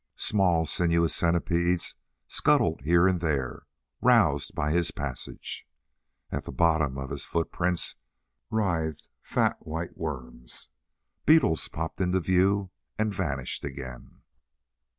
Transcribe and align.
Small 0.15 0.65
sinuous 0.65 1.15
centipedes 1.15 1.93
scuttled 2.27 2.81
here 2.81 3.07
and 3.07 3.19
there, 3.21 3.67
roused 4.01 4.55
by 4.55 4.71
his 4.71 4.89
passage. 4.89 5.67
At 6.31 6.45
the 6.45 6.51
bottom 6.51 6.97
of 6.97 7.11
his 7.11 7.23
footprints 7.23 7.97
writhed 8.49 9.09
fat 9.21 9.57
white 9.59 9.95
worms. 9.95 10.69
Beetles 11.27 11.67
popped 11.67 12.01
into 12.01 12.19
view 12.19 12.71
and 12.97 13.13
vanished 13.13 13.63
again.... 13.63 14.23